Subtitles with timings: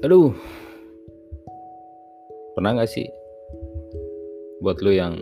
[0.00, 0.32] Aduh,
[2.56, 3.04] pernah gak sih
[4.64, 5.20] buat lu yang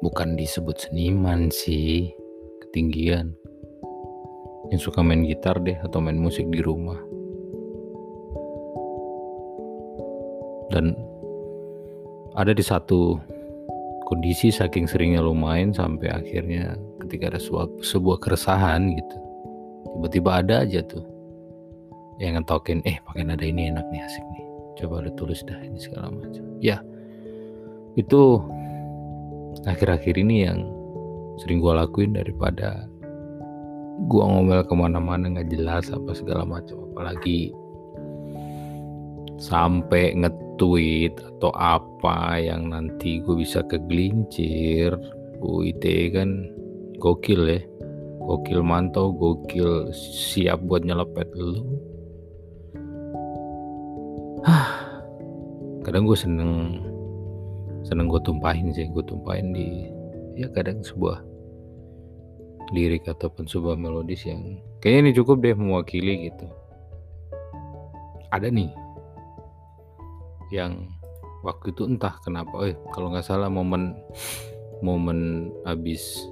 [0.00, 2.08] bukan disebut seniman sih,
[2.64, 3.36] ketinggian,
[4.72, 6.96] yang suka main gitar deh atau main musik di rumah.
[10.72, 10.96] Dan
[12.32, 13.20] ada di satu
[14.08, 19.16] kondisi saking seringnya lu main sampai akhirnya ketika ada sebuah, sebuah keresahan gitu
[20.00, 21.17] tiba-tiba ada aja tuh
[22.18, 24.44] yang ngetokin eh pakai nada ini enak nih asik nih.
[24.78, 26.44] Coba lu tulis dah ini segala macam.
[26.58, 26.82] Ya
[27.94, 28.42] itu
[29.66, 30.66] akhir-akhir ini yang
[31.38, 32.86] sering gue lakuin daripada
[34.06, 36.90] gue ngomel ke mana-mana nggak jelas apa segala macam.
[36.94, 37.54] Apalagi
[39.38, 44.94] sampai nge-tweet atau apa yang nanti gue bisa kegelincir.
[45.38, 46.50] UIT kan
[46.98, 47.62] gokil ya.
[48.26, 51.62] Gokil mantau gokil siap buat nyelepet lu
[55.84, 56.52] kadang gue seneng
[57.86, 59.88] seneng gue tumpahin sih gue tumpahin di
[60.38, 61.24] ya kadang sebuah
[62.72, 66.46] lirik ataupun sebuah melodis yang kayaknya ini cukup deh mewakili gitu.
[68.28, 68.68] Ada nih
[70.52, 70.92] yang
[71.40, 73.96] waktu itu entah kenapa eh kalau nggak salah momen
[74.84, 76.28] momen habis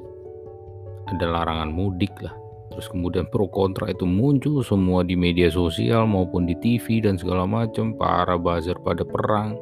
[1.08, 2.34] ada larangan mudik lah
[2.76, 7.48] terus kemudian pro kontra itu muncul semua di media sosial maupun di TV dan segala
[7.48, 9.56] macam para buzzer pada perang.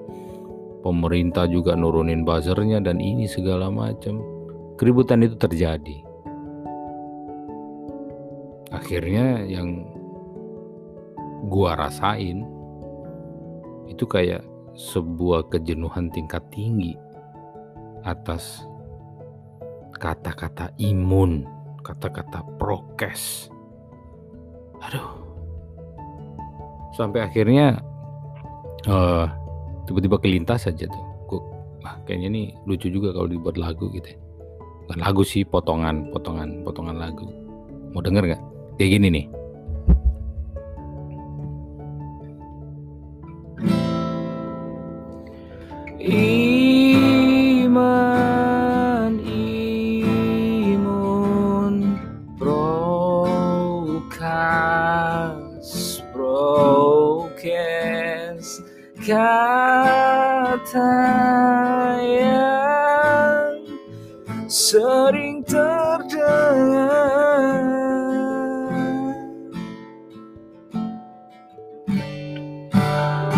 [0.83, 4.19] Pemerintah juga nurunin buzzernya dan ini segala macam.
[4.75, 6.03] Keributan itu terjadi.
[8.75, 9.87] Akhirnya yang
[11.47, 12.43] gua rasain
[13.87, 14.43] itu kayak
[14.75, 16.99] sebuah kejenuhan tingkat tinggi
[18.03, 18.67] atas
[19.95, 21.54] kata-kata imun
[21.85, 23.53] kata-kata prokes.
[24.81, 25.21] Aduh.
[26.97, 27.79] Sampai akhirnya
[28.89, 29.29] uh,
[29.85, 31.05] tiba-tiba kelintas saja tuh.
[31.29, 31.41] Gue,
[31.85, 34.17] ah, kayaknya nih lucu juga kalau dibuat lagu gitu.
[34.17, 34.19] Ya.
[34.85, 37.29] Bukan lagu sih, potongan, potongan, potongan lagu.
[37.93, 38.43] Mau denger nggak?
[38.81, 39.27] Kayak gini nih.
[59.03, 60.91] Kata
[61.99, 63.59] yang
[64.47, 66.95] sering terdengar.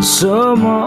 [0.06, 0.80] Semua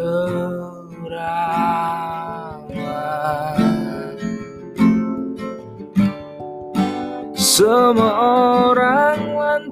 [7.35, 8.68] Semua orang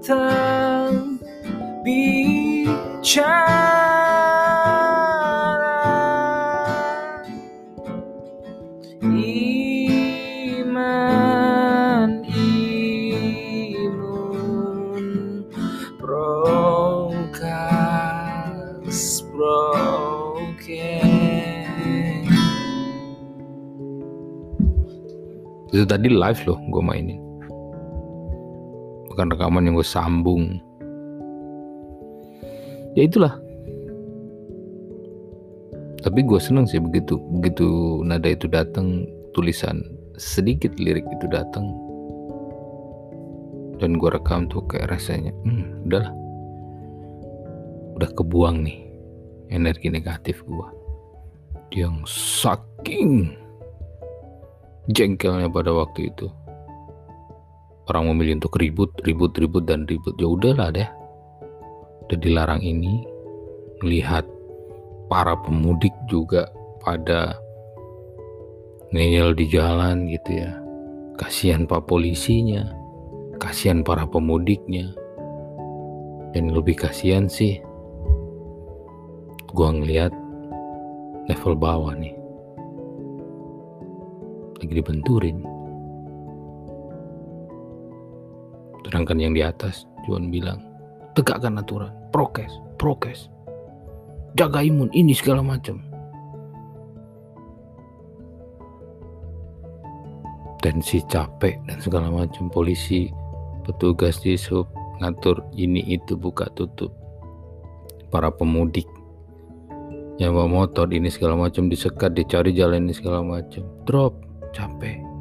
[0.06, 1.18] lantang
[1.82, 3.58] bicara.
[9.02, 9.82] Iman
[12.22, 13.82] imun
[15.98, 17.26] prokas
[19.34, 20.70] proken
[25.74, 27.25] Itu tadi live loh gue mainin
[29.16, 30.60] bukan rekaman yang gue sambung.
[32.92, 33.40] Ya itulah.
[36.04, 37.64] Tapi gue seneng sih begitu begitu
[38.04, 39.80] nada itu datang tulisan
[40.20, 41.64] sedikit lirik itu datang
[43.80, 46.12] dan gue rekam tuh kayak rasanya hmm, udahlah.
[47.96, 48.84] Udah kebuang nih
[49.48, 50.68] energi negatif gue.
[51.72, 52.04] Yang
[52.44, 53.32] saking
[54.92, 56.28] jengkelnya pada waktu itu
[57.86, 60.14] orang memilih untuk ribut, ribut, ribut dan ribut.
[60.18, 60.88] Ya udahlah deh.
[62.06, 63.02] Udah dilarang ini
[63.82, 64.26] melihat
[65.10, 66.50] para pemudik juga
[66.82, 67.34] pada
[68.94, 70.50] ngeyel di jalan gitu ya.
[71.16, 72.66] Kasihan pak polisinya,
[73.40, 74.92] kasihan para pemudiknya.
[76.36, 77.56] Dan lebih kasihan sih
[79.56, 80.12] gua ngeliat
[81.32, 82.12] level bawah nih
[84.60, 85.40] lagi dibenturin
[88.86, 90.62] Sedangkan yang di atas Juan bilang,
[91.18, 93.26] tegakkan aturan, prokes, prokes.
[94.38, 95.82] Jaga imun, ini segala macam.
[100.62, 103.10] Tensi capek dan segala macam polisi,
[103.66, 104.70] petugas di sub
[105.02, 106.94] ngatur ini itu buka tutup.
[108.14, 108.86] Para pemudik
[110.22, 113.66] yang bawa motor ini segala macam disekat, dicari jalan ini segala macam.
[113.82, 114.14] Drop,
[114.54, 115.15] capek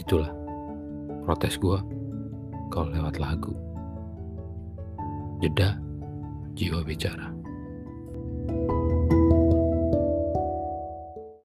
[0.00, 0.32] itulah
[1.28, 1.78] protes gue
[2.72, 3.52] kalau lewat lagu.
[5.44, 5.76] Jeda
[6.56, 7.35] jiwa bicara